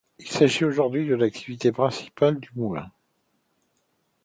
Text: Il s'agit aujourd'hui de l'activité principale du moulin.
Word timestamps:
Il 0.17 0.27
s'agit 0.27 0.65
aujourd'hui 0.65 1.07
de 1.07 1.13
l'activité 1.13 1.71
principale 1.71 2.39
du 2.39 2.49
moulin. 2.55 2.89